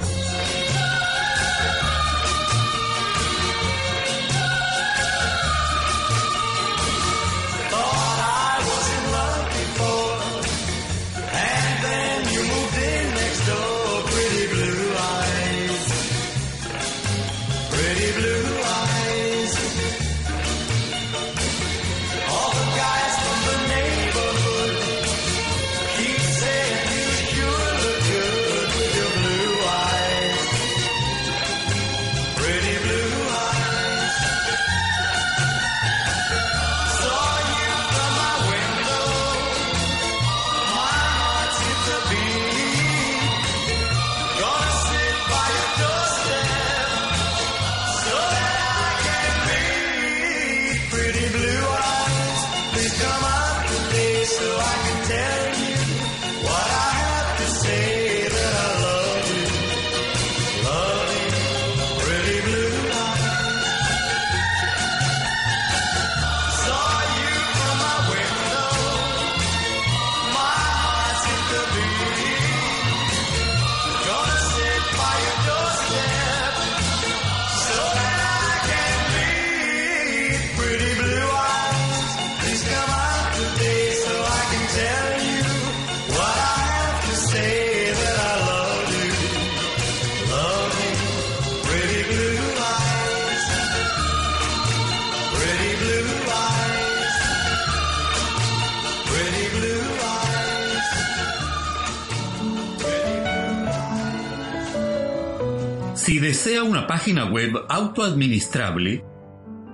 Desea 106.48 106.64
una 106.64 106.86
página 106.86 107.26
web 107.26 107.52
autoadministrable, 107.68 109.04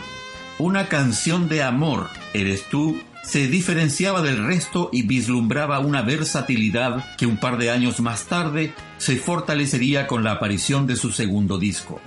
Una 0.57 0.87
canción 0.87 1.47
de 1.47 1.61
amor, 1.61 2.09
eres 2.33 2.67
tú, 2.69 2.99
se 3.23 3.47
diferenciaba 3.47 4.21
del 4.21 4.45
resto 4.45 4.89
y 4.91 5.03
vislumbraba 5.03 5.79
una 5.79 6.01
versatilidad 6.01 7.15
que 7.15 7.25
un 7.25 7.37
par 7.37 7.57
de 7.57 7.71
años 7.71 8.01
más 8.01 8.25
tarde 8.25 8.73
se 8.97 9.15
fortalecería 9.15 10.07
con 10.07 10.23
la 10.23 10.33
aparición 10.33 10.85
de 10.87 10.97
su 10.97 11.11
segundo 11.11 11.57
disco, 11.57 12.01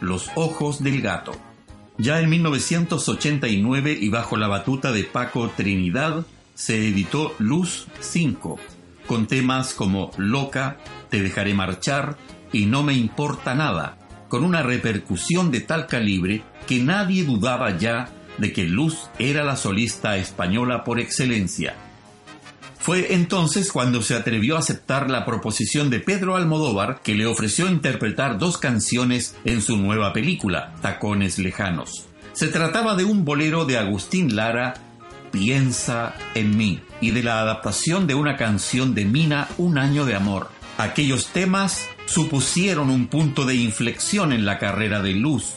Los 0.00 0.30
Ojos 0.36 0.82
del 0.82 1.02
Gato. 1.02 1.32
Ya 1.98 2.20
en 2.20 2.30
1989 2.30 3.98
y 4.00 4.08
bajo 4.08 4.36
la 4.36 4.46
batuta 4.46 4.92
de 4.92 5.04
Paco 5.04 5.50
Trinidad, 5.54 6.24
se 6.54 6.88
editó 6.88 7.34
Luz 7.38 7.88
5, 7.98 8.58
con 9.06 9.26
temas 9.26 9.74
como 9.74 10.12
Loca, 10.16 10.78
Te 11.10 11.20
dejaré 11.20 11.52
marchar, 11.52 12.16
y 12.52 12.66
No 12.66 12.84
me 12.84 12.94
importa 12.94 13.54
nada, 13.54 13.98
con 14.28 14.44
una 14.44 14.62
repercusión 14.62 15.50
de 15.50 15.60
tal 15.60 15.88
calibre 15.88 16.44
que 16.68 16.80
nadie 16.80 17.24
dudaba 17.24 17.76
ya 17.76 18.08
de 18.40 18.52
que 18.52 18.64
Luz 18.64 19.08
era 19.18 19.44
la 19.44 19.56
solista 19.56 20.16
española 20.16 20.82
por 20.82 20.98
excelencia. 20.98 21.74
Fue 22.78 23.12
entonces 23.14 23.70
cuando 23.70 24.00
se 24.00 24.14
atrevió 24.14 24.56
a 24.56 24.60
aceptar 24.60 25.10
la 25.10 25.26
proposición 25.26 25.90
de 25.90 26.00
Pedro 26.00 26.36
Almodóvar 26.36 27.02
que 27.02 27.14
le 27.14 27.26
ofreció 27.26 27.68
interpretar 27.68 28.38
dos 28.38 28.56
canciones 28.56 29.36
en 29.44 29.60
su 29.60 29.76
nueva 29.76 30.14
película, 30.14 30.74
Tacones 30.80 31.38
Lejanos. 31.38 32.06
Se 32.32 32.48
trataba 32.48 32.96
de 32.96 33.04
un 33.04 33.24
bolero 33.24 33.66
de 33.66 33.76
Agustín 33.76 34.34
Lara, 34.34 34.74
Piensa 35.30 36.14
en 36.34 36.56
mí, 36.56 36.80
y 37.00 37.10
de 37.12 37.22
la 37.22 37.40
adaptación 37.40 38.06
de 38.06 38.14
una 38.14 38.36
canción 38.36 38.94
de 38.94 39.04
Mina, 39.04 39.48
Un 39.58 39.78
año 39.78 40.04
de 40.06 40.16
amor. 40.16 40.48
Aquellos 40.78 41.28
temas 41.28 41.86
supusieron 42.06 42.88
un 42.88 43.06
punto 43.06 43.44
de 43.44 43.54
inflexión 43.54 44.32
en 44.32 44.46
la 44.46 44.58
carrera 44.58 45.02
de 45.02 45.12
Luz. 45.12 45.54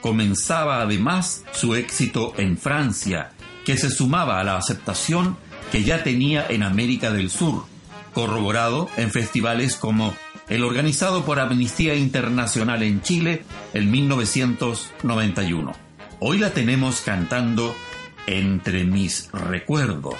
Comenzaba 0.00 0.80
además 0.80 1.44
su 1.52 1.74
éxito 1.74 2.32
en 2.36 2.56
Francia, 2.56 3.32
que 3.64 3.76
se 3.76 3.90
sumaba 3.90 4.40
a 4.40 4.44
la 4.44 4.56
aceptación 4.56 5.36
que 5.70 5.84
ya 5.84 6.02
tenía 6.02 6.46
en 6.48 6.62
América 6.62 7.12
del 7.12 7.30
Sur, 7.30 7.64
corroborado 8.12 8.88
en 8.96 9.10
festivales 9.10 9.76
como 9.76 10.14
el 10.48 10.64
organizado 10.64 11.24
por 11.24 11.38
Amnistía 11.38 11.94
Internacional 11.94 12.82
en 12.82 13.02
Chile 13.02 13.44
en 13.72 13.90
1991. 13.90 15.72
Hoy 16.18 16.38
la 16.38 16.50
tenemos 16.50 17.00
cantando 17.02 17.74
Entre 18.26 18.84
mis 18.84 19.30
recuerdos. 19.32 20.16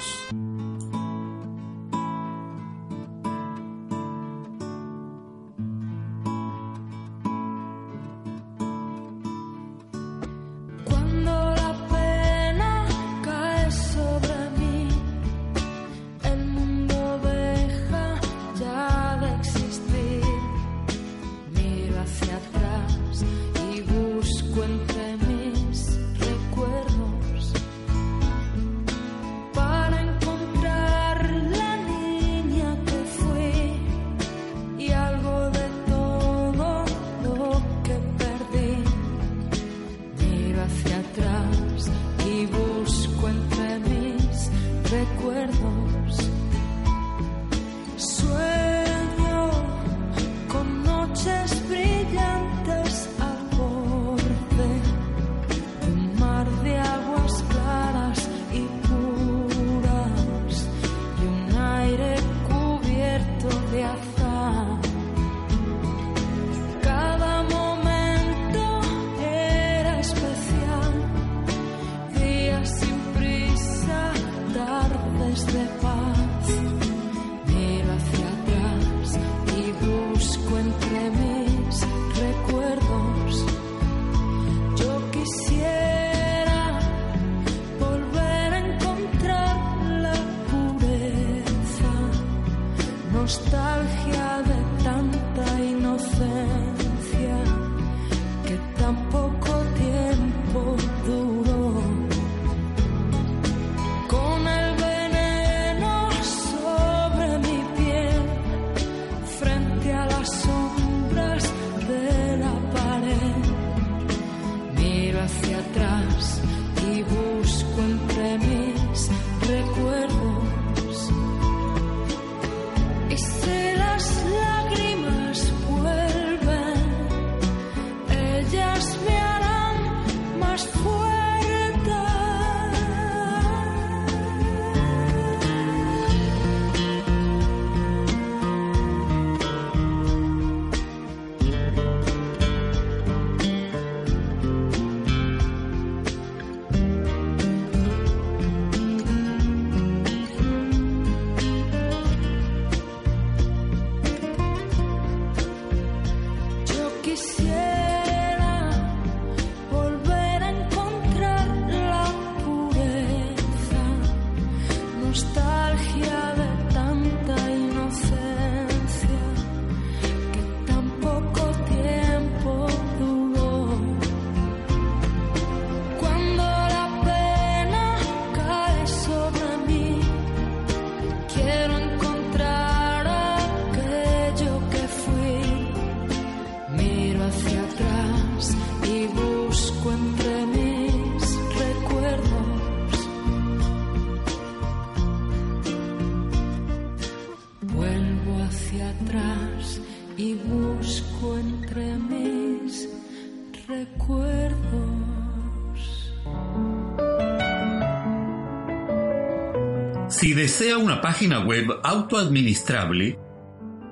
Desea 210.40 210.78
una 210.78 211.02
página 211.02 211.40
web 211.40 211.66
autoadministrable, 211.82 213.18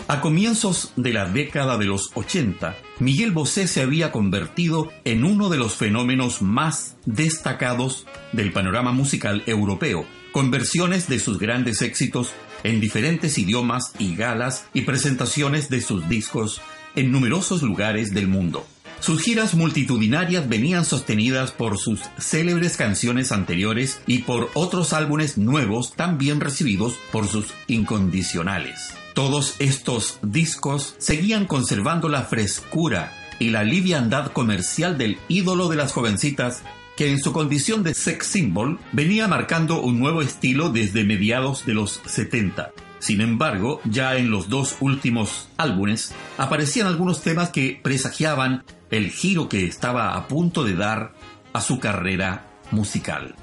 A 0.06 0.22
comienzos 0.22 0.94
de 0.96 1.12
la 1.12 1.26
década 1.26 1.76
de 1.76 1.84
los 1.84 2.10
80, 2.14 2.74
Miguel 3.00 3.32
Bosé 3.32 3.68
se 3.68 3.82
había 3.82 4.12
convertido 4.12 4.90
en 5.04 5.24
uno 5.24 5.50
de 5.50 5.58
los 5.58 5.74
fenómenos 5.74 6.40
más 6.40 6.96
destacados 7.04 8.06
del 8.32 8.50
panorama 8.50 8.92
musical 8.92 9.42
europeo, 9.44 10.06
con 10.32 10.50
versiones 10.50 11.08
de 11.08 11.18
sus 11.18 11.38
grandes 11.38 11.82
éxitos 11.82 12.32
en 12.64 12.80
diferentes 12.80 13.38
idiomas 13.38 13.92
y 13.98 14.16
galas 14.16 14.66
y 14.74 14.82
presentaciones 14.82 15.68
de 15.68 15.80
sus 15.80 16.08
discos 16.08 16.60
en 16.96 17.12
numerosos 17.12 17.62
lugares 17.62 18.12
del 18.12 18.28
mundo. 18.28 18.66
Sus 19.00 19.22
giras 19.22 19.54
multitudinarias 19.54 20.48
venían 20.48 20.84
sostenidas 20.84 21.52
por 21.52 21.78
sus 21.78 22.00
célebres 22.18 22.76
canciones 22.76 23.30
anteriores 23.30 24.00
y 24.06 24.18
por 24.18 24.50
otros 24.54 24.92
álbumes 24.92 25.38
nuevos 25.38 25.92
tan 25.94 26.18
bien 26.18 26.40
recibidos 26.40 26.94
por 27.12 27.28
sus 27.28 27.46
incondicionales. 27.68 28.94
Todos 29.14 29.54
estos 29.60 30.18
discos 30.22 30.96
seguían 30.98 31.46
conservando 31.46 32.08
la 32.08 32.22
frescura 32.22 33.12
y 33.38 33.50
la 33.50 33.62
liviandad 33.62 34.32
comercial 34.32 34.98
del 34.98 35.18
ídolo 35.28 35.68
de 35.68 35.76
las 35.76 35.92
jovencitas 35.92 36.62
que 36.98 37.12
en 37.12 37.20
su 37.20 37.32
condición 37.32 37.84
de 37.84 37.94
sex 37.94 38.26
symbol 38.26 38.80
venía 38.90 39.28
marcando 39.28 39.80
un 39.80 40.00
nuevo 40.00 40.20
estilo 40.20 40.70
desde 40.70 41.04
mediados 41.04 41.64
de 41.64 41.72
los 41.72 42.02
70. 42.04 42.72
Sin 42.98 43.20
embargo, 43.20 43.80
ya 43.84 44.16
en 44.16 44.32
los 44.32 44.48
dos 44.48 44.74
últimos 44.80 45.48
álbumes 45.58 46.12
aparecían 46.38 46.88
algunos 46.88 47.22
temas 47.22 47.50
que 47.50 47.78
presagiaban 47.80 48.64
el 48.90 49.12
giro 49.12 49.48
que 49.48 49.64
estaba 49.64 50.16
a 50.16 50.26
punto 50.26 50.64
de 50.64 50.74
dar 50.74 51.14
a 51.52 51.60
su 51.60 51.78
carrera 51.78 52.48
musical. 52.72 53.36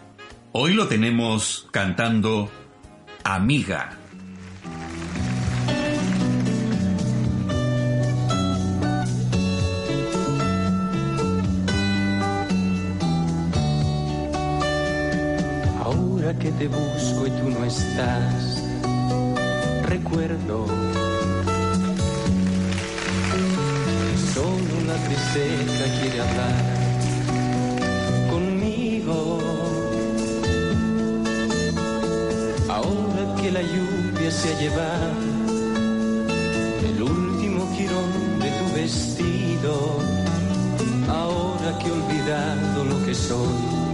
Hoy 0.52 0.74
lo 0.74 0.90
tenemos 0.90 1.70
cantando 1.72 2.52
Amiga 3.24 3.98
que 16.46 16.52
te 16.52 16.68
busco 16.68 17.26
y 17.26 17.32
tú 17.32 17.50
no 17.50 17.66
estás. 17.66 18.62
Recuerdo 19.88 20.68
solo 24.32 24.72
una 24.84 24.96
tristeza 25.08 25.84
quiere 26.00 26.22
hablar 26.22 26.64
conmigo. 28.30 29.40
Ahora 32.70 33.42
que 33.42 33.52
la 33.52 33.64
lluvia 33.64 34.30
se 34.30 34.54
ha 34.54 34.60
llevado 34.60 35.14
el 36.90 37.02
último 37.02 37.68
jirón 37.76 38.12
de 38.40 38.50
tu 38.60 38.76
vestido, 38.76 39.98
ahora 41.10 41.80
que 41.80 41.88
he 41.88 41.92
olvidado 41.92 42.84
lo 42.84 43.04
que 43.04 43.16
soy 43.16 43.85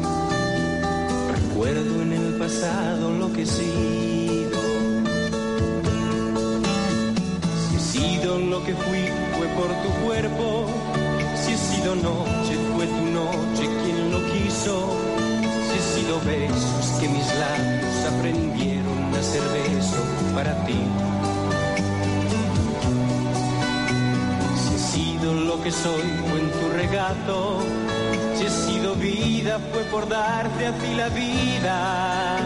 Recuerdo 1.63 2.01
en 2.01 2.13
el 2.13 2.33
pasado 2.39 3.11
lo 3.11 3.31
que 3.33 3.43
he 3.43 3.45
sido. 3.45 4.59
Si 7.61 7.75
he 7.75 7.79
sido 7.79 8.39
lo 8.39 8.63
que 8.63 8.73
fui, 8.73 9.03
fue 9.37 9.47
por 9.49 9.67
tu 9.83 9.89
cuerpo. 10.03 10.65
Si 11.35 11.51
he 11.53 11.57
sido 11.57 11.95
noche, 11.97 12.53
fue 12.73 12.87
tu 12.87 13.05
noche 13.13 13.69
quien 13.83 14.11
lo 14.11 14.19
quiso. 14.33 14.89
Si 15.67 15.77
he 15.77 16.01
sido 16.01 16.19
besos 16.21 16.99
que 16.99 17.07
mis 17.09 17.27
labios 17.37 18.05
aprendieron 18.11 19.13
a 19.13 19.21
ser 19.21 19.43
beso 19.53 20.01
para 20.33 20.65
ti. 20.65 20.81
Si 24.57 24.73
he 24.73 24.79
sido 24.79 25.31
lo 25.35 25.61
que 25.61 25.71
soy, 25.71 26.09
fue 26.27 26.39
en 26.39 26.49
tu 26.49 26.69
regato 26.75 27.90
si 28.41 28.47
he 28.47 28.49
sido 28.49 28.95
vida 28.95 29.59
fue 29.71 29.83
por 29.85 30.07
darte 30.09 30.65
a 30.65 30.71
ti 30.73 30.95
la 30.95 31.09
vida, 31.09 32.37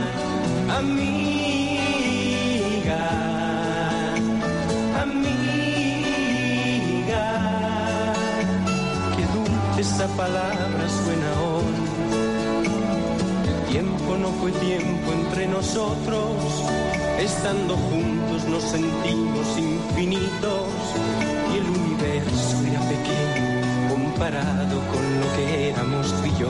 amiga, 0.78 1.80
amiga. 5.02 6.14
Qué 9.16 9.24
dulce 9.34 9.82
esa 9.82 10.08
palabra 10.18 10.90
suena 10.90 11.32
hoy. 11.48 11.76
El 13.48 13.58
tiempo 13.72 14.18
no 14.18 14.30
fue 14.42 14.52
tiempo 14.52 15.14
entre 15.14 15.48
nosotros, 15.48 16.64
estando 17.20 17.78
juntos 17.78 18.44
nos 18.50 18.64
sentimos 18.64 19.58
infinitos 19.58 20.68
y 21.54 21.58
el 21.58 21.70
universo 21.70 22.58
era 22.70 22.82
pequeño 22.82 23.45
comparado 24.16 24.80
con 24.92 25.20
lo 25.20 25.28
que 25.36 25.70
éramos 25.72 26.08
tú 26.08 26.26
y 26.26 26.32
yo. 26.40 26.48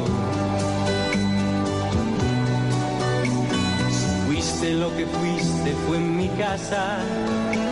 Fuiste 4.28 4.74
lo 4.76 4.96
que 4.96 5.08
fuiste 5.08 5.76
fue 5.88 5.98
en 5.98 6.16
mi 6.16 6.30
casa, 6.30 7.00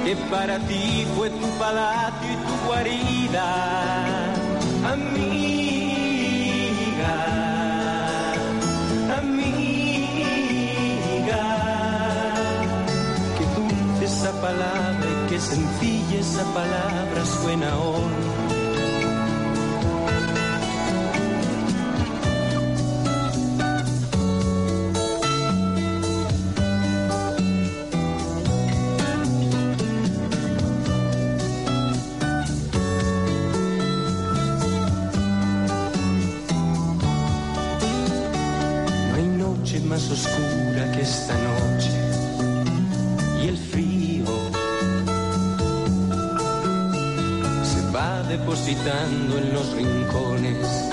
que 0.03 0.15
para 0.31 0.57
ti 0.59 1.05
fue 1.15 1.29
tu 1.29 1.47
palacio 1.59 2.31
y 2.31 2.35
tu 2.35 2.53
guarida, 2.65 3.45
amiga, 4.93 6.33
amiga. 9.19 10.63
Qué 13.37 13.45
dulce 13.55 14.05
esa 14.05 14.31
palabra 14.41 15.05
y 15.05 15.29
qué 15.29 15.39
sencilla 15.39 16.19
esa 16.19 16.43
palabra 16.53 17.25
suena 17.25 17.77
hoy 17.77 18.22
en 48.45 49.53
los 49.53 49.73
rincones 49.73 50.89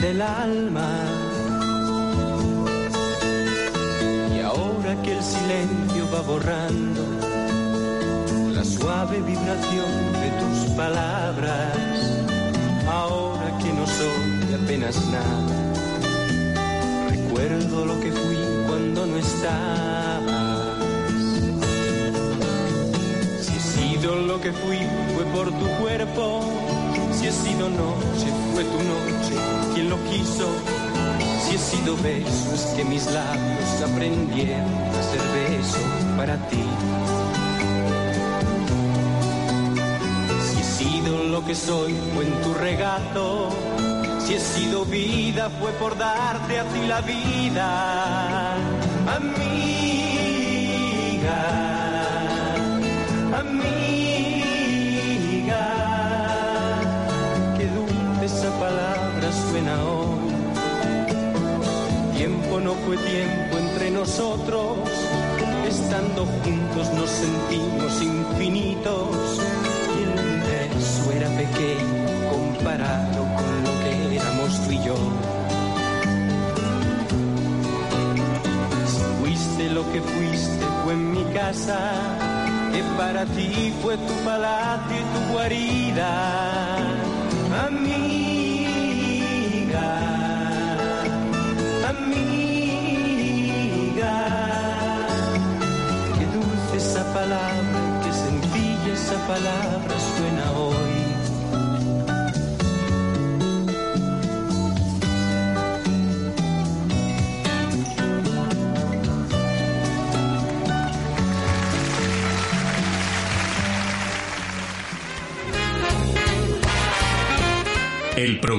del 0.00 0.22
alma. 0.22 0.88
Y 4.34 4.40
ahora 4.40 5.02
que 5.02 5.12
el 5.18 5.22
silencio 5.22 6.08
va 6.14 6.20
borrando 6.20 7.02
la 8.54 8.64
suave 8.64 9.20
vibración 9.22 10.12
de 10.22 10.30
tus 10.40 10.70
palabras, 10.76 11.76
ahora 12.88 13.58
que 13.58 13.72
no 13.72 13.86
soy 13.86 14.54
apenas 14.62 14.96
nada, 15.06 15.72
recuerdo 17.10 17.86
lo 17.86 18.00
que 18.00 18.12
fui 18.12 18.38
cuando 18.68 19.06
no 19.06 19.16
estabas. 19.16 20.05
Sido 23.98 24.16
lo 24.16 24.40
que 24.40 24.52
fui 24.52 24.78
fue 25.14 25.24
por 25.32 25.50
tu 25.50 25.66
cuerpo 25.80 26.42
si 27.12 27.26
he 27.26 27.32
sido 27.32 27.68
noche, 27.70 28.28
fue 28.52 28.64
tu 28.64 28.78
noche 28.82 29.34
quien 29.74 29.88
lo 29.88 29.96
quiso. 30.04 30.48
Si 31.42 31.54
he 31.54 31.58
sido 31.58 31.96
beso, 31.96 32.54
es 32.54 32.66
que 32.76 32.84
mis 32.84 33.06
labios 33.06 33.82
aprendieron 33.82 34.70
a 34.98 35.02
ser 35.02 35.22
beso 35.34 35.78
para 36.16 36.36
ti. 36.48 36.64
Si 40.46 40.60
he 40.60 40.64
sido 40.64 41.24
lo 41.24 41.44
que 41.46 41.54
soy, 41.54 41.94
fue 42.14 42.24
en 42.26 42.42
tu 42.42 42.52
regato. 42.54 43.48
Si 44.26 44.34
he 44.34 44.40
sido 44.40 44.84
vida, 44.84 45.48
fue 45.60 45.70
por 45.72 45.96
darte 45.96 46.58
a 46.58 46.64
ti 46.64 46.86
la 46.86 47.00
vida, 47.00 48.56
amiga. 49.16 50.16
Palabra 58.58 59.32
suena 59.32 59.84
hoy. 59.84 60.30
Tiempo 62.16 62.60
no 62.60 62.74
fue 62.74 62.96
tiempo 62.96 63.58
entre 63.58 63.90
nosotros, 63.90 64.78
estando 65.68 66.26
juntos 66.42 66.92
nos 66.94 67.10
sentimos 67.10 68.02
infinitos. 68.02 69.40
Y 69.96 70.02
el 70.02 70.10
universo 70.26 71.12
era 71.12 71.28
pequeño 71.28 72.30
comparado 72.30 73.20
con 73.36 73.64
lo 73.64 73.72
que 73.82 74.16
éramos 74.16 74.64
tú 74.64 74.72
y 74.72 74.84
yo. 74.84 74.96
Si 78.92 79.02
fuiste 79.20 79.70
lo 79.70 79.92
que 79.92 80.00
fuiste 80.00 80.64
fue 80.84 80.92
en 80.94 81.12
mi 81.12 81.24
casa, 81.34 82.25
que 82.76 82.82
para 82.96 83.24
ti 83.24 83.72
fue 83.82 83.96
tu 83.96 84.12
palacio 84.24 84.96
y 84.96 85.04
tu 85.14 85.32
guarida, 85.32 86.76
amiga. 87.66 88.36
palabra, 97.14 98.00
qué 98.04 98.12
sencilla 98.12 98.92
esa 98.92 99.18
palabra 99.26 99.94
suena 100.16 100.52
hoy. 100.52 101.05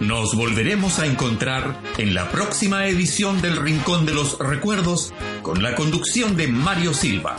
Nos 0.00 0.36
volveremos 0.36 0.98
a 0.98 1.06
encontrar 1.06 1.80
en 1.96 2.12
la 2.12 2.30
próxima 2.30 2.86
edición 2.86 3.40
del 3.40 3.56
Rincón 3.56 4.04
de 4.04 4.12
los 4.12 4.38
Recuerdos 4.38 5.14
con 5.42 5.62
la 5.62 5.74
conducción 5.74 6.36
de 6.36 6.48
Mario 6.48 6.92
Silva. 6.92 7.36